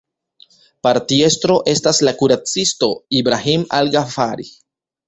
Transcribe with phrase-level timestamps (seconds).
[0.87, 4.53] Partiestro estas la kuracisto Ibrahim al-Ĝafari.